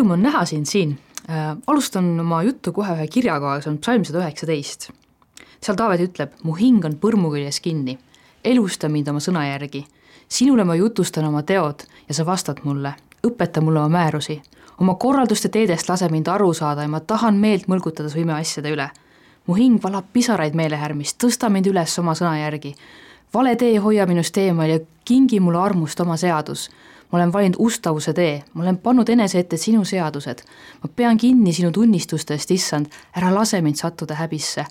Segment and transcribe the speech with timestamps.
[0.00, 0.94] Rõõm on näha sind siin
[1.28, 1.56] äh,.
[1.66, 4.86] alustan oma juttu kohe ühe kirjaga, see on psalm sada üheksateist.
[5.60, 7.98] seal Taavet ütleb, mu hing on põrmu küljes kinni,
[8.44, 9.84] elusta mind oma sõna järgi.
[10.28, 12.94] sinule ma jutustan oma teod ja sa vastad mulle,
[13.26, 14.40] õpeta mulle oma määrusi.
[14.78, 18.88] oma korralduste teedest lase mind aru saada ja ma tahan meelt mõlgutada su imeasjade üle.
[19.46, 22.74] mu hing valab pisaraid meelehärmist, tõsta mind üles oma sõna järgi.
[23.34, 26.70] vale tee hoia minust eemal ja kingi mulle armust oma seadus
[27.12, 30.42] ma olen valinud ustavuse tee, ma olen pannud enese ette sinu seadused.
[30.82, 34.64] ma pean kinni sinu tunnistustest, issand, ära lase mind sattuda häbisse.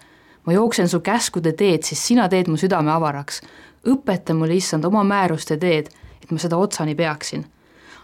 [0.46, 3.42] ma jooksen su käskude teed, sest sina teed mu südame avaraks.
[3.88, 5.90] õpeta mulle, issand, oma määruste teed,
[6.24, 7.46] et ma seda otsani peaksin.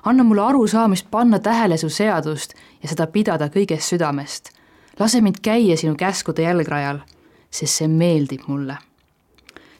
[0.03, 4.49] anna mulle arusaamist panna tähele su seadust ja seda pidada kõigest südamest.
[4.99, 6.99] lase mind käia sinu käskude jalgrajal,
[7.51, 8.77] sest see meeldib mulle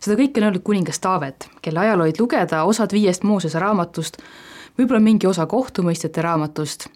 [0.05, 4.21] seda kõike on öelnud kuningas Taavet, kelle ajalooid lugeda, osad viiest Moosese raamatust,
[4.77, 6.87] võib-olla mingi osa kohtumõistjate raamatust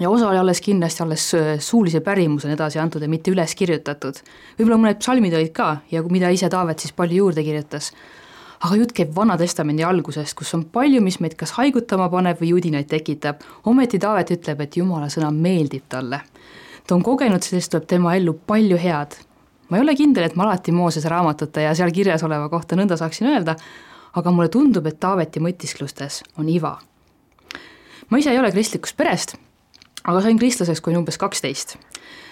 [0.00, 4.20] ja osa oli alles kindlasti alles äh, suulise pärimusena edasi antud ja mitte üles kirjutatud.
[4.58, 7.92] võib-olla mõned psalmid olid ka ja mida ise Taavet siis palju juurde kirjutas.
[8.60, 12.88] aga jutt käib Vana-testamendi algusest, kus on palju, mis meid kas haigutama paneb või judinaid
[12.88, 13.40] tekitab.
[13.64, 16.20] ometi Taavet ütleb, et Jumala sõna meeldib talle.
[16.86, 19.16] ta on kogenud, sellest tuleb tema ellu palju head
[19.68, 22.96] ma ei ole kindel, et ma alati Moosese raamatute ja seal kirjas oleva kohta nõnda
[22.96, 23.56] saaksin öelda,
[24.16, 26.78] aga mulle tundub, et Taaveti mõtisklustes on iva.
[28.10, 29.36] ma ise ei ole kristlikust perest,
[30.04, 31.76] aga sain kristlaseks, kui olin umbes kaksteist.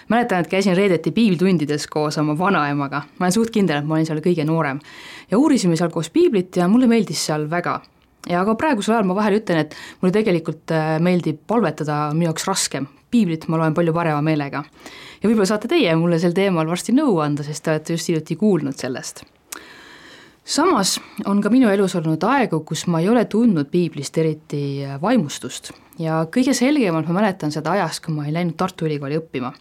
[0.09, 4.05] mäletan, et käisin reedeti piiblitundides koos oma vanaemaga, ma olen suht kindel, et ma olin
[4.05, 4.79] seal kõige noorem.
[5.31, 7.81] ja uurisime seal koos piiblit ja mulle meeldis seal väga
[8.29, 12.47] ja ka praegusel ajal ma vahel ütlen, et mulle tegelikult äh, meeldib palvetada minu jaoks
[12.49, 14.63] raskem, piiblit ma loen palju parema meelega.
[15.21, 18.37] Ja võib-olla saate teie mulle sel teemal varsti nõu anda, sest te olete just hiljuti
[18.39, 19.23] kuulnud sellest.
[20.45, 25.71] samas on ka minu elus olnud aegu, kus ma ei ole tundnud piiblist eriti vaimustust.
[25.99, 29.53] Ja kõige selgemalt ma mäletan seda ajast, kui ma olin läinud Tartu Ülikooli õppima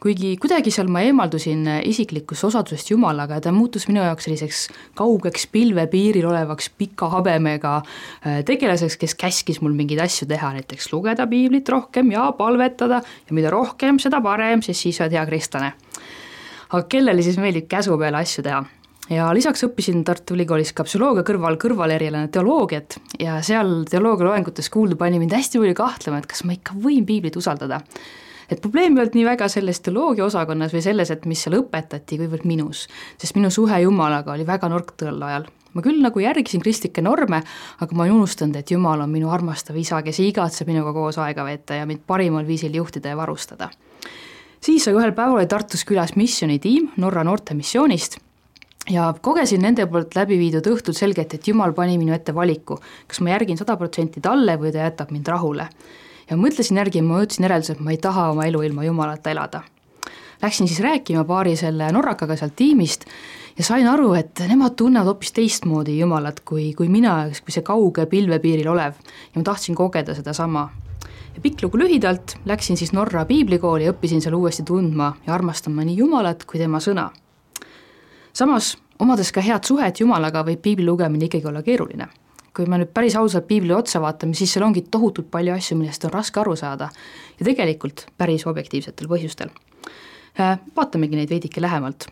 [0.00, 4.62] kuigi kuidagi seal ma eemaldusin isiklikust osadusest Jumalaga ja ta muutus minu jaoks selliseks
[4.96, 11.26] kaugeks pilvepiiril olevaks pika habemega äh, tegelaseks, kes käskis mul mingeid asju teha, näiteks lugeda
[11.30, 15.72] piiblit rohkem ja palvetada ja mida rohkem, seda parem, sest siis oled hea kristlane.
[16.70, 18.62] aga kellele siis meeldib käsu peale asju teha?
[19.10, 24.96] ja lisaks õppisin Tartu Ülikoolis ka psühholoogia kõrval kõrvalerialana teoloogiat ja seal teoloogia loengutes kuuldu
[24.96, 27.82] pani mind hästi palju kahtlema, et kas ma ikka võin piiblit usaldada
[28.50, 32.18] et probleem ei olnud nii väga selles teoloogia osakonnas või selles, et mis seal õpetati,
[32.18, 32.86] kuivõrd minus.
[33.18, 35.46] sest minu suhe Jumalaga oli väga nõrk tol ajal.
[35.74, 37.42] ma küll nagu järgisin kristlikke norme,
[37.80, 41.44] aga ma olin unustanud, et Jumal on minu armastav isa, kes igatseb minuga koos aega
[41.44, 43.70] veeta ja mind parimal viisil juhtida ja varustada.
[44.60, 48.18] siis aga ühel päeval oli Tartus külas missioonitiim Norra noortemissioonist
[48.90, 53.20] ja kogesin nende poolt läbi viidud õhtul selgelt, et Jumal pani minu ette valiku, kas
[53.20, 55.68] ma järgin sada protsenti talle või ta jätab mind rahule
[56.30, 59.32] ja mõtlesin järgi ja ma jõudsin järeldusele, et ma ei taha oma elu ilma Jumalata
[59.32, 59.62] elada.
[60.42, 63.04] Läksin siis rääkima paari selle norrakaga sealt tiimist
[63.58, 68.06] ja sain aru, et nemad tunnevad hoopis teistmoodi Jumalat kui, kui mina, kui see kauge
[68.08, 70.70] pilvepiiril olev ja ma tahtsin kogeda sedasama.
[71.34, 75.84] ja pikk lugu lühidalt, läksin siis Norra piiblikooli ja õppisin seal uuesti tundma ja armastama
[75.84, 77.10] nii Jumalat kui tema sõna.
[78.32, 82.08] samas, omades ka head suhet Jumalaga, võib piibli lugemine ikkagi olla keeruline
[82.56, 86.04] kui me nüüd päris ausalt piiblile otsa vaatame, siis seal ongi tohutult palju asju, millest
[86.06, 86.90] on raske aru saada
[87.38, 89.52] ja tegelikult päris objektiivsetel põhjustel.
[90.40, 92.08] Äh, vaatamegi neid veidike lähemalt.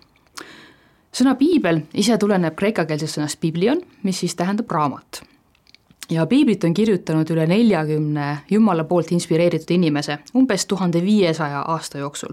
[1.13, 5.23] sõna piibel ise tuleneb kreekakeelsest sõnast biblion, mis siis tähendab raamat.
[6.11, 12.33] ja piiblit on kirjutanud üle neljakümne Jumala poolt inspireeritud inimese umbes tuhande viiesaja aasta jooksul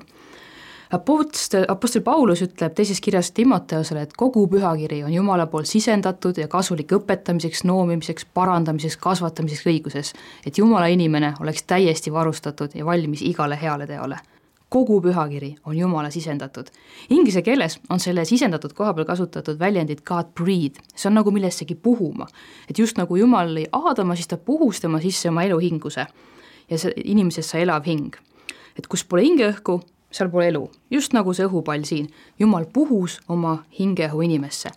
[0.91, 6.47] Apostel, Apostel Paulus ütleb teises kirjas Timoteusele, et kogu pühakiri on Jumala poolt sisendatud ja
[6.47, 10.13] kasulik õpetamiseks, noomimiseks, parandamiseks, kasvatamiseks õiguses,
[10.45, 14.19] et Jumala inimene oleks täiesti varustatud ja valmis igale heale teole.
[14.69, 16.67] kogu pühakiri on Jumala sisendatud.
[17.09, 21.75] Inglise keeles on selle sisendatud koha peal kasutatud väljendit God breathe, see on nagu millessegi
[21.75, 22.27] puhuma.
[22.69, 26.05] et just nagu Jumal lõi Aadama, siis ta puhus tema sisse oma eluhinguse
[26.69, 28.15] ja see inimesest sai elav hing.
[28.77, 29.81] et kus pole hingeõhku,
[30.15, 32.07] seal pole elu, just nagu see õhupall siin.
[32.39, 34.71] jumal puhus oma hingeõhu inimesse.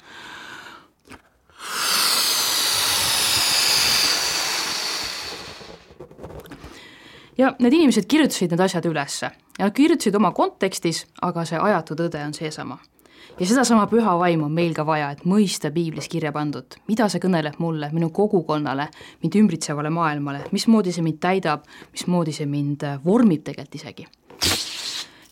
[7.39, 11.95] ja need inimesed kirjutasid need asjad ülesse ja nad kirjutasid oma kontekstis, aga see ajatu
[11.95, 12.79] tõde on seesama.
[13.39, 17.23] ja sedasama püha vaimu on meil ka vaja, et mõista piiblis kirja pandud, mida see
[17.23, 18.89] kõneleb mulle, minu kogukonnale,
[19.23, 24.09] mind ümbritsevale maailmale, mismoodi see mind täidab, mismoodi see mind vormib tegelikult isegi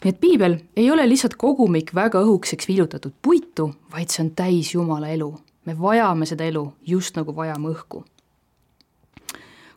[0.04, 4.75] nii et piibel ei ole lihtsalt kogumik väga õhukeseks viilutatud puitu, vaid see on täis
[4.75, 5.34] Jumala elu.
[5.64, 8.04] me vajame seda elu just nagu vajame õhku.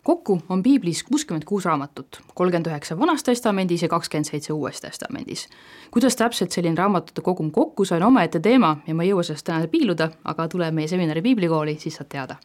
[0.03, 5.47] kokku on piiblis kuuskümmend kuus raamatut, kolmkümmend üheksa Vanas Testamendis ja kakskümmend seitse Uues Testamendis.
[5.91, 9.45] kuidas täpselt selline raamatute kogum kokku sai, on omaette teema ja ma ei jõua sellest
[9.45, 12.35] täna piiluda, aga tule meie seminari piiblikooli, siis saad teada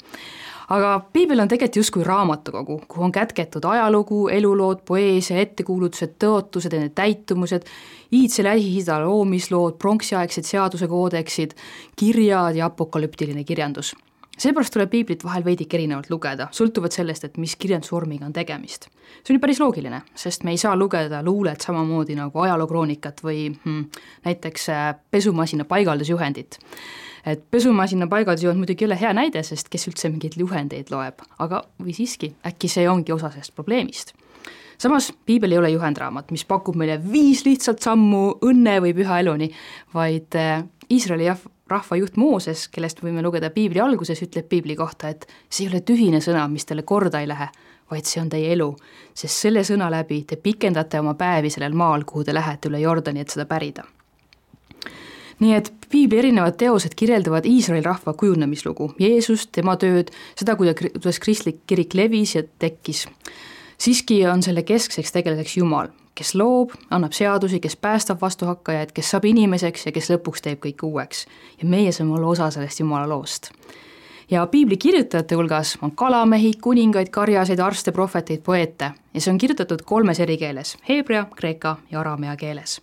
[0.69, 6.81] aga piibel on tegelikult justkui raamatukogu, kuhu on kätketud ajalugu, elulood, poeesia, ettekuulutused, tõotused ja
[6.81, 7.69] nende täitumused,
[8.15, 11.55] iidse Lähis-Ida loomislood, pronksiaegsed seadusekoodeksid,
[12.01, 13.95] kirjad ja apokalüptiline kirjandus
[14.39, 18.89] seepärast tuleb piiblit vahel veidike erinevalt lugeda, sõltuvalt sellest, et mis kirjandusvormiga on tegemist.
[19.23, 23.47] see on ju päris loogiline, sest me ei saa lugeda luulet samamoodi nagu ajalookroonikat või
[23.53, 23.85] hmm,
[24.25, 26.59] näiteks äh, pesumasina paigaldusjuhendit
[27.26, 31.62] et pesumasina paigaldusjoon muidugi ei ole hea näide, sest kes üldse mingeid juhendeid loeb, aga
[31.81, 34.12] või siiski, äkki see ongi osa sellest probleemist.
[34.79, 39.50] samas piibel ei ole juhendraamat, mis pakub meile viis lihtsat sammu õnne või püha eluni,
[39.94, 41.38] vaid äh, Iisraeli jah,
[41.71, 45.81] rahva juht Mooses, kellest võime lugeda piibli alguses, ütleb piibli kohta, et see ei ole
[45.81, 47.49] tühine sõna, mis teile korda ei lähe,
[47.91, 48.69] vaid see on teie elu,
[49.15, 53.25] sest selle sõna läbi te pikendate oma päevi sellel maal, kuhu te lähete üle Jordani,
[53.25, 53.87] et seda pärida
[55.41, 61.63] nii et piibli erinevad teosed kirjeldavad Iisraeli rahva kujunemislugu, Jeesust, tema tööd, seda, kuidas kristlik
[61.67, 63.07] kirik levis ja tekkis.
[63.79, 69.25] siiski on selle keskseks tegelaseks Jumal, kes loob, annab seadusi, kes päästab vastuhakkajaid, kes saab
[69.25, 71.27] inimeseks ja kes lõpuks teeb kõik uueks.
[71.63, 73.51] ja meie saame olla osa sellest Jumala loost.
[74.31, 79.83] ja piibli kirjutajate hulgas on kalamehi, kuningaid, karjaseid, arste, prohveteid, poeete ja see on kirjutatud
[79.83, 82.81] kolmes eri keeles, heebrea, kreeka ja aramea keeles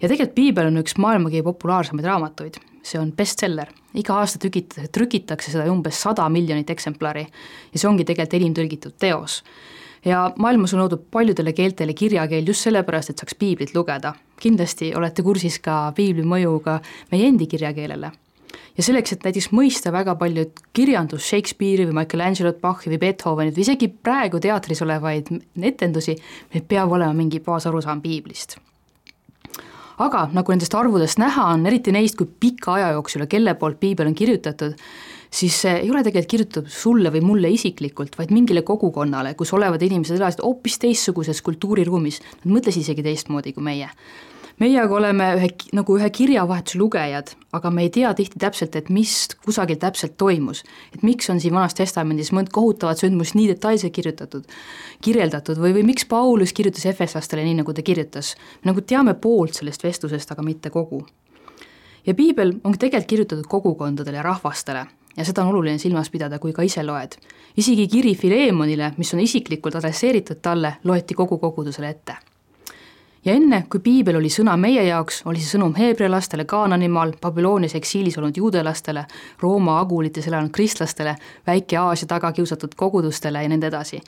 [0.00, 4.78] ja tegelikult piibel on üks maailma kõige populaarsemaid raamatuid, see on bestseller, iga aasta trükit-,
[4.92, 7.26] trükitakse seda umbes sada miljonit eksemplari.
[7.72, 9.42] Ja see ongi tegelikult enim tõlgitud teos.
[10.04, 14.14] ja maailmas on loodud paljudele keeltele kirjakeel just sellepärast, et saaks piiblit lugeda.
[14.40, 16.80] kindlasti olete kursis ka piibli mõjuga
[17.12, 18.12] meie endi kirjakeelele.
[18.76, 23.66] Ja selleks, et näiteks mõista väga paljud kirjandus Shakespeare'i või Michelangelot, Bachi või Beethovenit või
[23.66, 25.28] isegi praegu teatris olevaid
[25.60, 26.16] etendusi,
[26.54, 28.56] meil peab olema mingi baasarusaam piiblist
[30.00, 33.80] aga nagu nendest arvudest näha on, eriti neist, kui pika aja jooksul ja kelle poolt
[33.82, 34.76] piibel on kirjutatud,
[35.30, 39.82] siis see ei ole tegelikult kirjutatud sulle või mulle isiklikult, vaid mingile kogukonnale, kus olevad
[39.86, 43.90] inimesed elasid hoopis teistsuguses kultuuriruumis, nad mõtlesid isegi teistmoodi kui meie
[44.60, 48.90] meie aga oleme ühe, nagu ühe kirjavahetuse lugejad, aga me ei tea tihti täpselt, et
[48.92, 49.14] mis
[49.44, 50.62] kusagil täpselt toimus.
[50.94, 54.44] et miks on siin Vanas Testamendis mõnd kohutavat sündmust nii detailselt kirjutatud,
[55.02, 58.36] kirjeldatud või, või miks Paulus kirjutas efeslastele nii, nagu ta kirjutas.
[58.64, 61.06] nagu teame poolt sellest vestlusest, aga mitte kogu.
[62.06, 64.86] ja piibel on tegelikult kirjutatud kogukondadele ja rahvastele
[65.16, 67.16] ja seda on oluline silmas pidada, kui ka ise loed.
[67.56, 72.29] isegi kiri Fileemonile, mis on isiklikult adresseeritud talle, loeti kogu kogudusele ette
[73.24, 78.18] ja enne, kui piibel oli sõna meie jaoks, oli see sõnum heebrealastele Kaananimaal, Babylonias eksiilis
[78.18, 79.04] olnud juudelastele,
[79.42, 84.00] Rooma agulites elanud kristlastele, Väike-Aasia taga kiusatud kogudustele ja nõnda edasi.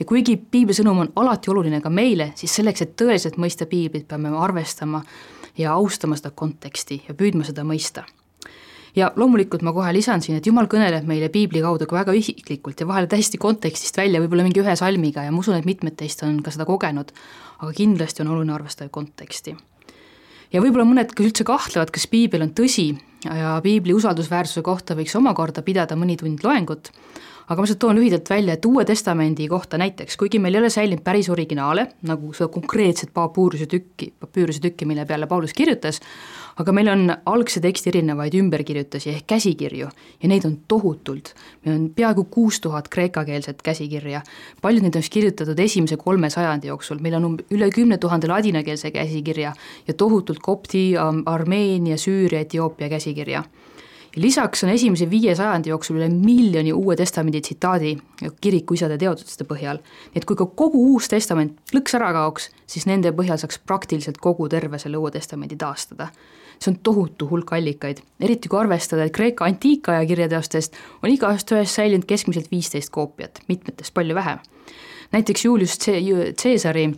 [0.00, 4.08] ja kuigi piibli sõnum on alati oluline ka meile, siis selleks, et tõeliselt mõista piiblit,
[4.08, 5.02] peame me arvestama
[5.58, 8.04] ja austama seda konteksti ja püüdma seda mõista
[8.96, 12.80] ja loomulikult ma kohe lisan siin, et Jumal kõneleb meile piibli kaudu ka väga isiklikult
[12.80, 16.22] ja vahel täiesti kontekstist välja, võib-olla mingi ühe salmiga ja ma usun, et mitmed teist
[16.24, 17.12] on ka seda kogenud
[17.60, 19.56] aga kindlasti on oluline arvestada konteksti.
[20.52, 22.90] ja võib-olla mõned, kes üldse kahtlevad, kas piibel on tõsi
[23.24, 26.92] ja piibli usaldusväärsuse kohta võiks omakorda pidada mõni tund loengut,
[27.46, 30.70] aga ma lihtsalt toon lühidalt välja, et Uue Testamendi kohta näiteks, kuigi meil ei ole
[30.72, 36.00] säilinud päris originaale, nagu seda konkreetset papüüruse tükki, papüüruse tükki, mille peale Paulus kirjutas,
[36.58, 39.90] aga meil on algse teksti erinevaid ümberkirjutusi ehk käsikirju
[40.22, 41.34] ja neid on tohutult.
[41.64, 44.22] meil on peaaegu kuus tuhat kreekakeelset käsikirja,
[44.62, 48.90] paljud neid on siis kirjutatud esimese kolme sajandi jooksul, meil on üle kümne tuhande ladinakeelse
[48.90, 49.52] käsikirja
[49.86, 50.94] ja tohutult kopti,
[51.26, 53.44] Armeenia, Süüria, Etioopia käsikirja.
[53.44, 53.75] ja
[54.16, 57.92] lisaks on esimese viie sajandi jooksul üle miljoni Uue Testamendi tsitaadi
[58.40, 59.82] kirikuisade teoduste põhjal.
[60.12, 64.18] nii et kui ka kogu Uus Testament plõks ära kaoks, siis nende põhjal saaks praktiliselt
[64.18, 66.10] kogu terve selle Uue Testamendi taastada
[66.56, 71.76] see on tohutu hulk allikaid, eriti kui arvestada, et Kreeka antiikaja kirjateostest on igast ühest
[71.76, 74.38] säilinud keskmiselt viisteist koopiat, mitmetest palju vähem.
[75.12, 75.78] näiteks Julius
[76.42, 76.90] Caesari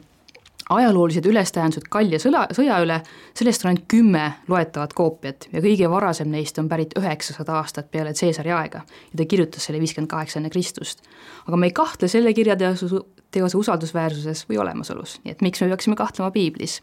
[0.68, 3.00] ajaloolised ülestähendused Gallia sõla, sõja üle,
[3.36, 8.12] sellest on ainult kümme loetavat koopiat ja kõige varasem neist on pärit üheksasada aastat peale
[8.16, 11.02] Caesari aega ja ta kirjutas selle viiskümmend kaheksa enne Kristust.
[11.46, 15.96] aga me ei kahtle selle kirjateose, teose usaldusväärsuses või olemasolus, nii et miks me peaksime
[15.96, 16.80] kahtlema piiblis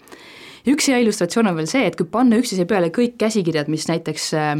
[0.70, 4.30] üks hea illustratsioon on veel see, et kui panna üksteise peale kõik käsikirjad, mis näiteks
[4.40, 4.54] äh,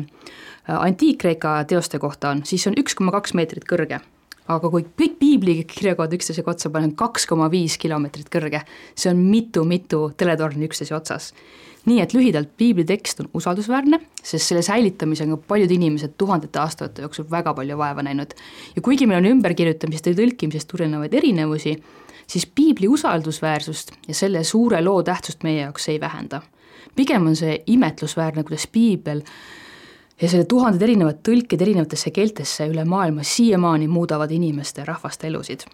[0.70, 4.02] antiik-Kreeka teoste kohta on, siis see on üks koma kaks meetrit kõrge.
[4.52, 8.62] Aga kui kõik piibli kirjakohad üksteisega otsa panna, on kaks koma viis kilomeetrit kõrge.
[8.96, 11.34] see on mitu-mitu teletorni üksteise otsas.
[11.86, 17.02] nii et lühidalt, piibli tekst on usaldusväärne, sest selle säilitamisega on paljud inimesed tuhandete aastate
[17.02, 18.34] jooksul väga palju vaeva näinud.
[18.76, 21.78] ja kuigi meil on ümberkirjutamisest ja tõlkimisest tulenevaid erinevusi,
[22.28, 26.42] siis piibli usaldusväärsust ja selle suure loo tähtsust meie jaoks ei vähenda.
[26.96, 29.22] pigem on see imetlusväärne, kuidas piibel
[30.22, 35.66] ja selle tuhanded erinevad tõlked erinevatesse keeltesse üle maailma siiamaani muudavad inimeste ja rahvaste elusid.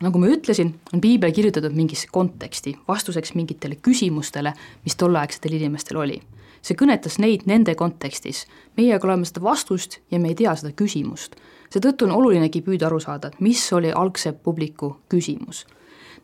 [0.00, 4.52] nagu ma ütlesin, on piibel kirjutatud mingisse konteksti, vastuseks mingitele küsimustele,
[4.84, 6.22] mis tolleaegsetel inimestel oli.
[6.62, 10.72] see kõnetas neid nende kontekstis, meie aga oleme seda vastust ja me ei tea seda
[10.72, 11.36] küsimust.
[11.70, 15.66] seetõttu on olulinegi püüda aru saada, et mis oli algse publiku küsimus.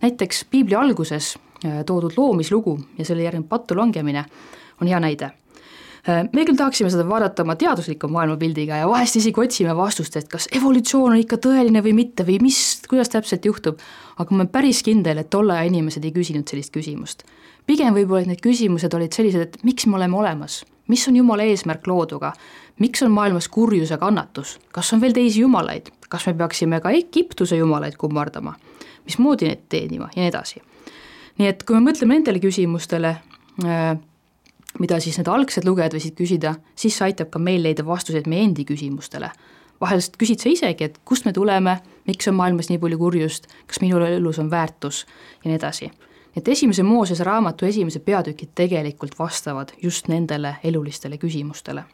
[0.02, 4.24] näiteks piibli alguses äh, toodud loomislugu ja selle järgnev pattu langemine
[4.80, 5.32] on hea näide
[6.06, 10.48] me küll tahaksime seda vaadata oma teadusliku maailmapildiga ja vahest isegi otsime vastust, et kas
[10.56, 12.58] evolutsioon on ikka tõeline või mitte või mis,
[12.90, 13.78] kuidas täpselt juhtub,
[14.18, 17.22] aga ma olen päris kindel, et tolle aja inimesed ei küsinud sellist küsimust.
[17.66, 21.46] pigem võib-olla, et need küsimused olid sellised, et miks me oleme olemas, mis on Jumala
[21.46, 22.32] eesmärk looduga,
[22.82, 26.90] miks on maailmas kurjus ja kannatus, kas on veel teisi jumalaid, kas me peaksime ka
[26.90, 28.56] Egiptuse jumalaid kummardama,
[29.06, 30.10] mismoodi neid teenima?
[30.16, 30.62] Ja nii edasi.
[31.38, 33.14] nii et kui me mõtleme nendele küsimustele
[33.62, 33.94] äh,,
[34.78, 38.44] mida siis need algsed lugejad võisid küsida, siis see aitab ka meil leida vastuseid meie
[38.48, 39.30] endi küsimustele.
[39.80, 43.80] vahel küsid sa isegi, et kust me tuleme, miks on maailmas nii palju kurjust, kas
[43.82, 45.06] minu elus on väärtus
[45.44, 45.90] ja nii edasi.
[46.36, 51.84] et esimese Moosese raamatu esimesed peatükid tegelikult vastavad just nendele elulistele küsimustele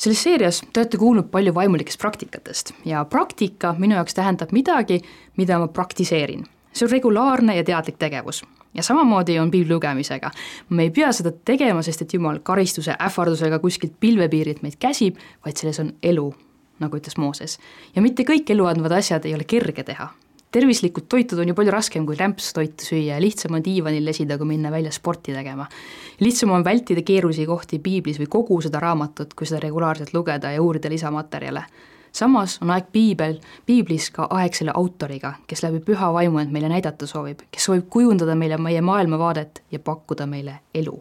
[0.00, 5.00] selles seerias te olete kuulnud palju vaimulikest praktikatest ja praktika minu jaoks tähendab midagi,
[5.36, 6.46] mida ma praktiseerin.
[6.72, 8.44] see on regulaarne ja teadlik tegevus,
[8.74, 10.30] ja samamoodi on piibli lugemisega.
[10.68, 15.56] me ei pea seda tegema, sest et jumal karistuse ähvardusega kuskilt pilvepiirilt meid käsib, vaid
[15.56, 16.32] selles on elu,
[16.78, 17.58] nagu ütles Mooses.
[17.96, 20.08] ja mitte kõik eluandvad asjad ei ole kerge teha.
[20.50, 24.46] tervislikult toituda on ju palju raskem kui rämpstoitu süüa ja lihtsam on diivanil lesida, kui
[24.46, 25.66] minna välja sporti tegema.
[26.20, 30.62] lihtsam on vältida keerulisi kohti piiblis või kogu seda raamatut, kui seda regulaarselt lugeda ja
[30.62, 31.64] uurida lisamaterjale
[32.12, 36.68] samas on aeg piibel, piiblis ka aeg selle autoriga, kes läbi püha vaimu end meile
[36.72, 40.98] näidata soovib, kes soovib kujundada meile meie maailmavaadet ja pakkuda meile elu.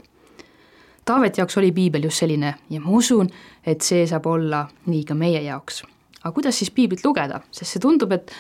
[1.05, 3.29] Taaveti jaoks oli piibel just selline ja ma usun,
[3.65, 5.83] et see saab olla nii ka meie jaoks.
[6.23, 8.31] aga kuidas siis piiblit lugeda, sest see tundub, et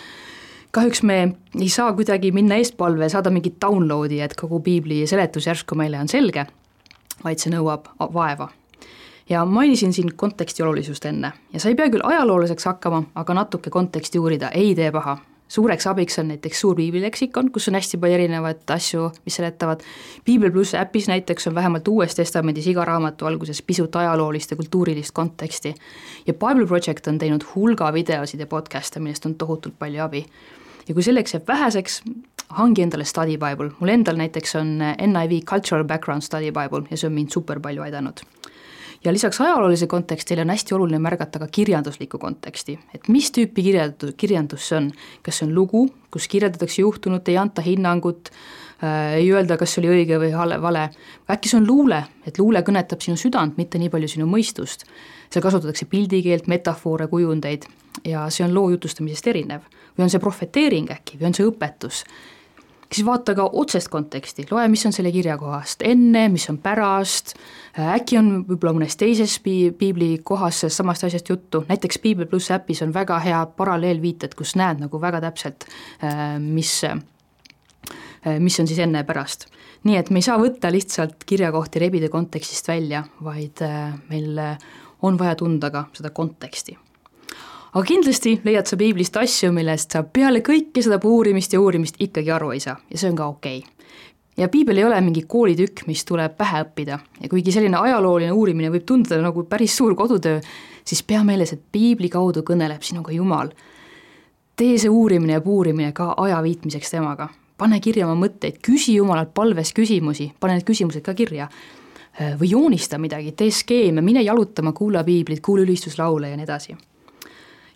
[0.71, 1.19] kahjuks me
[1.59, 5.99] ei saa kuidagi minna eestpalve ja saada mingit download'i, et kogu piibli seletus järsku meile
[5.99, 6.45] on selge,
[7.23, 8.49] vaid see nõuab vaeva
[9.29, 13.69] ja mainisin siin konteksti olulisust enne ja sa ei pea küll ajaloolaseks hakkama, aga natuke
[13.69, 15.17] konteksti uurida ei tee paha.
[15.47, 19.81] suureks abiks on näiteks suur piiblileksikon, kus on hästi palju erinevaid asju, mis seletavad.
[20.25, 25.11] piibel pluss äpis näiteks on vähemalt Uues Testamendis iga raamatu alguses pisut ajaloolist ja kultuurilist
[25.11, 25.75] konteksti.
[26.27, 30.25] ja Bible Project on teinud hulga videosid ja podcast'e, millest on tohutult palju abi.
[30.87, 32.01] ja kui selleks jääb väheseks,
[32.49, 37.07] hangi endale study bible, mul endal näiteks on NIV Cultural Background Study Bible ja see
[37.07, 38.25] on mind super palju aidanud
[39.03, 44.13] ja lisaks ajaloolise kontekstile on hästi oluline märgata ka kirjanduslikku konteksti, et mis tüüpi kirjandus,
[44.17, 44.89] kirjandus see on,
[45.23, 48.31] kas see on lugu, kus kirjeldatakse juhtunut, ei anta hinnangut
[48.83, 50.89] äh,, ei öelda, kas see oli õige või vale,
[51.29, 54.85] äkki see on luule, et luule kõnetab sinu südant, mitte nii palju sinu mõistust.
[55.29, 57.67] seal kasutatakse pildikeelt, metafoore, kujundeid.
[58.05, 59.61] Ja see on loo jutustamisest erinev.
[59.97, 62.05] või on see prohveteering äkki või on see õpetus
[62.93, 67.35] siis vaata ka otsest konteksti, loe, mis on selle kirja kohast enne, mis on pärast,
[67.77, 72.51] äkki on võib-olla mõnes teises pi-, piibli kohas sellest samast asjast juttu, näiteks Piibel pluss
[72.55, 75.67] äpis on väga head paralleelviited, kus näed nagu väga täpselt,
[76.41, 76.73] mis,
[78.39, 79.47] mis on siis enne ja pärast.
[79.83, 83.61] nii et me ei saa võtta lihtsalt kirjakohti, rebida kontekstist välja, vaid
[84.09, 84.43] meil
[85.05, 86.77] on vaja tunda ka seda konteksti
[87.73, 92.31] aga kindlasti leiad sa piiblist asju, millest sa peale kõike seda puurimist ja uurimist ikkagi
[92.33, 92.79] aru ei saa.
[92.89, 93.59] Ja see on ka okei.
[93.59, 93.75] Okay.
[94.37, 96.99] ja piibel ei ole mingi koolitükk, mis tuleb pähe õppida.
[97.21, 100.39] Ja kuigi selline ajalooline uurimine võib tunduda nagu päris suur kodutöö,
[100.83, 103.51] siis pea meeles, et piibli kaudu kõneleb sinuga Jumal.
[104.55, 109.33] tee see uurimine ja puurimine ka aja viitmiseks temaga, pane kirja oma mõtteid, küsi Jumalalt
[109.33, 111.47] palves küsimusi, pane need küsimused ka kirja.
[112.39, 116.75] Või joonista midagi, tee skeeme, mine jalutama, kuula piiblit, kuula ülistuslaule ja nii edasi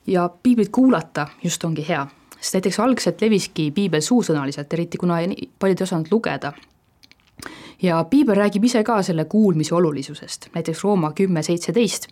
[0.08, 2.08] ja piiblit kuulata just ongi hea,
[2.40, 5.20] sest näiteks algselt leviski piibel suusõnaliselt, eriti kuna
[5.60, 6.54] paljud ei osanud lugeda.
[7.82, 12.08] ja piibel räägib ise ka selle kuulmise olulisusest, näiteks Rooma kümme seitseteist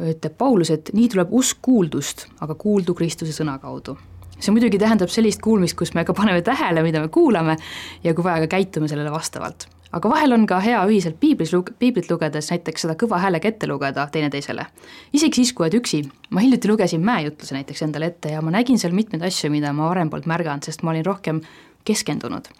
[0.00, 3.96] ütleb Paulus, et nii tuleb usk kuuldust, aga kuuldu Kristuse sõna kaudu.
[4.38, 7.56] see muidugi tähendab sellist kuulmist, kus me ka paneme tähele, mida me kuulame
[8.04, 11.70] ja kui vaja, ka käitume sellele vastavalt aga vahel on ka hea ühiselt piiblis lug-,
[11.78, 14.66] piiblit lugedes näiteks seda kõva häälega ette lugeda teineteisele.
[15.12, 16.02] isegi siis, kui oled üksi,
[16.34, 19.88] ma hiljuti lugesin mäejutluse näiteks endale ette ja ma nägin seal mitmeid asju, mida ma
[19.92, 21.40] varem polnud märganud, sest ma olin rohkem
[21.84, 22.50] keskendunud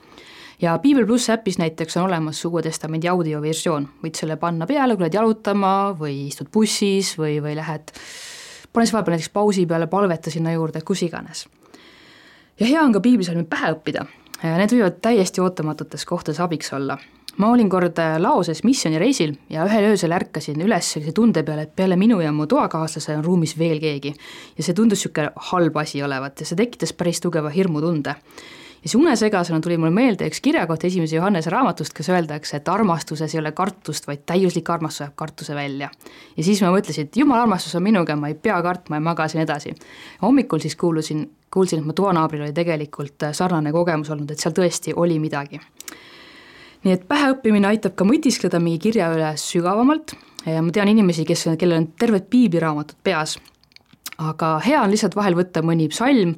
[0.63, 5.05] ja Piibel pluss äpis näiteks on olemas Uue Testamendi audioversioon, võid selle panna peale, kui
[5.05, 7.91] lähed jalutama või istud bussis või, või lähed,
[8.73, 11.47] pane siis vahepeal näiteks pausi peale, palveta sinna juurde, kus iganes.
[12.61, 14.07] ja hea on ka piiblisalmi pähe õppida,
[14.45, 16.99] need võivad täiesti ootamatutes kohtades abiks olla.
[17.37, 21.97] Ma olin kord Laoses missioonireisil ja ühel öösel ärkasin üles sellise tunde peale, et peale
[21.97, 24.15] minu ja mu toakaaslase on ruumis veel keegi.
[24.59, 28.15] ja see tundus niisugune halb asi olevat ja see tekitas päris tugeva hirmutunde
[28.85, 33.35] ja siis unesegasena tuli mulle meelde üks kirjakoht esimese Johannese raamatust, kus öeldakse, et armastuses
[33.35, 35.89] ei ole kartust, vaid täiuslik armastus ajab kartuse välja.
[36.37, 39.41] ja siis ma mõtlesin, et jumala armastus on minuga, ma ei pea kartma ja magasin
[39.41, 39.75] edasi.
[40.23, 44.93] hommikul siis kuulusin, kuulsin, et mu toanaabril oli tegelikult sarnane kogemus olnud, et seal tõesti
[44.97, 45.61] oli midagi.
[46.85, 51.47] Nii et päheõppimine aitab ka mõtiskleda mingi kirja üle sügavamalt ja ma tean inimesi, kes,
[51.59, 53.39] kellel on terved piibliraamatud peas
[54.19, 56.35] aga hea on lihtsalt vahel võtta mõni psalm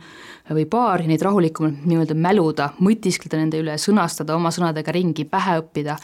[0.56, 5.58] või paar ja neid rahulikumalt nii-öelda mäluda, mõtiskleda nende üle, sõnastada oma sõnadega ringi, pähe
[5.60, 5.98] õppida.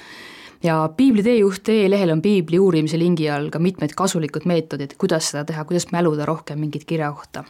[0.62, 5.44] ja piibli teejuht.ee lehel on piibli uurimise lingi all ka mitmed kasulikud meetodid, kuidas seda
[5.44, 7.44] teha, kuidas mäluda rohkem mingit kirjakohta.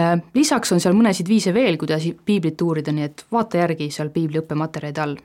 [0.00, 4.08] Äh, lisaks on seal mõnesid viise veel, kuidas piiblit uurida, nii et vaata järgi seal
[4.10, 5.16] piibli õppematerjalide all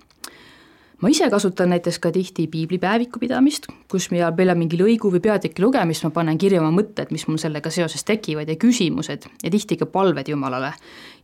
[1.02, 5.62] ma ise kasutan näiteks ka tihti piiblipäeviku pidamist, kus ma peale mingi lõigu või peatüki
[5.62, 9.78] lugemist ma panen kirja oma mõtted, mis mul sellega seoses tekivad ja küsimused ja tihti
[9.78, 10.74] ka palved Jumalale.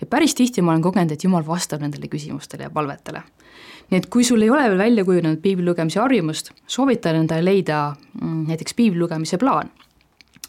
[0.02, 3.24] ja päris tihti ma olen kogenud, et Jumal vastab nendele küsimustele ja palvetele.
[3.90, 7.96] nii et kui sul ei ole veel välja kujunenud piibli lugemise harjumust, soovitan endale leida
[8.22, 9.70] mm, näiteks piibli lugemise plaan.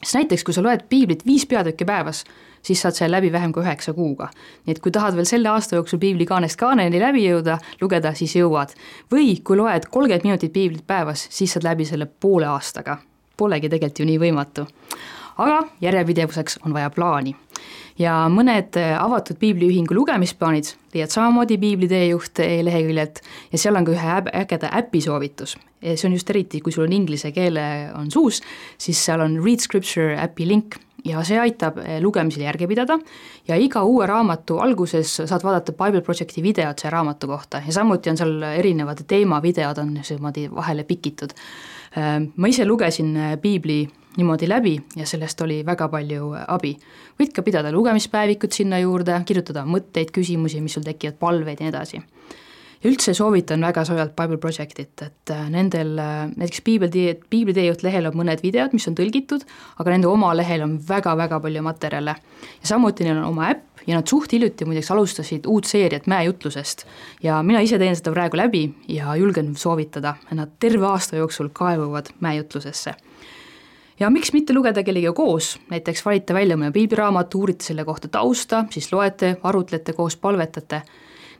[0.04, 2.24] Sest näiteks, kui sa loed piiblit viis peatükki päevas,
[2.62, 4.28] siis saad selle läbi vähem kui üheksa kuuga.
[4.66, 8.36] nii et kui tahad veel selle aasta jooksul piibli kaanest kaaneni läbi jõuda, lugeda, siis
[8.36, 8.76] jõuad.
[9.12, 12.98] või kui loed kolmkümmend minutit piiblit päevas, siis saad läbi selle poole aastaga.
[13.36, 14.66] Polegi tegelikult ju nii võimatu.
[15.38, 17.34] Aga järjepidevuseks on vaja plaani
[17.98, 23.20] ja mõned avatud piibliühingu lugemisplaanid leiad samamoodi Piibli teejuht e-leheküljelt
[23.52, 25.56] ja seal on ka ühe ägeda äpi soovitus.
[25.84, 28.42] see on just eriti, kui sul on inglise keele on suus,
[28.78, 32.98] siis seal on Read Scripture äpi link ja see aitab eh, lugemisel järge pidada
[33.48, 38.10] ja iga uue raamatu alguses saad vaadata Bible Projecti videot selle raamatu kohta ja samuti
[38.10, 41.36] on seal erinevad teemavideod on niimoodi vahele pikitud.
[42.36, 43.84] Ma ise lugesin piibli
[44.16, 46.76] niimoodi läbi ja sellest oli väga palju abi.
[47.20, 51.74] võid ka pidada lugemispäevikut sinna juurde, kirjutada mõtteid, küsimusi, mis sul tekivad, palveid ja nii
[51.74, 52.02] edasi
[52.84, 57.84] ja üldse soovitan väga soojalt Bible Projectit, et äh, nendel äh, näiteks piibeltee, piibli teejuht
[57.86, 59.46] lehel on mõned videod, mis on tõlgitud,
[59.80, 62.16] aga nende oma lehel on väga-väga palju materjale.
[62.60, 66.84] ja samuti neil on oma äpp ja nad suht hiljuti muideks alustasid uut seeriat mäejutlusest
[67.22, 72.12] ja mina ise teen seda praegu läbi ja julgen soovitada, nad terve aasta jooksul kaevuvad
[72.20, 72.94] mäejutlusesse
[74.00, 78.64] ja miks mitte lugeda kellegagi koos, näiteks valite välja mõne piibliraamatu, uurite selle kohta tausta,
[78.70, 80.82] siis loete, arutlete koos, palvetate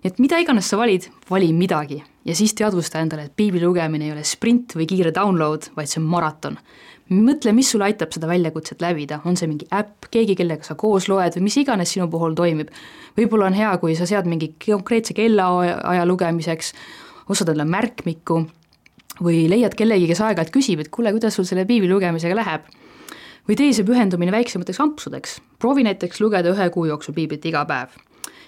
[0.05, 1.97] nii et mida iganes sa valid, vali midagi
[2.29, 6.03] ja siis teadvusta endale, et piibli lugemine ei ole sprint või kiire download, vaid see
[6.03, 6.59] on maraton.
[7.09, 11.09] mõtle, mis sulle aitab seda väljakutset läbida, on see mingi äpp, keegi, kellega sa koos
[11.09, 12.69] loed või mis iganes sinu puhul toimib.
[13.17, 16.75] võib-olla on hea, kui sa sead mingi konkreetse kellaaja lugemiseks,
[17.29, 18.45] ostad endale märkmiku
[19.23, 22.67] või leiad kellegi, kes aeg-ajalt küsib, et kuule, kuidas sul selle piibli lugemisega läheb?
[23.49, 27.93] Või tee see pühendumine väiksemateks ampsudeks, proovi näiteks lugeda ühe kuu jooksul piiblit iga päev.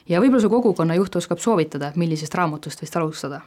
[0.09, 3.40] Ja võib-olla su kogukonna juht oskab soovitada, millisest raamatust võiks alustada.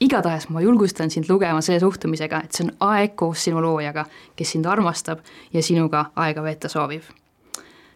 [0.00, 4.06] igatahes ma julgustan sind lugema selle suhtumisega, et see on aeg koos sinu loojaga,
[4.36, 5.20] kes sind armastab
[5.52, 7.02] ja sinuga aega veeta soovib.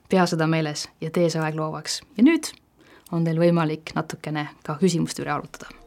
[0.08, 2.02] pea seda meeles ja tee see aeg loovaks.
[2.16, 2.52] Ja nüüd
[3.12, 5.77] on teil võimalik natukene ka küsimuste üle arutada